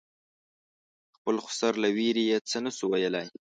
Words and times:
خپل 1.15 1.35
خسر 1.45 1.73
له 1.83 1.89
وېرې 1.97 2.23
یې 2.29 2.37
څه 2.49 2.57
نه 2.65 2.71
شو 2.77 2.85
ویلای. 2.91 3.27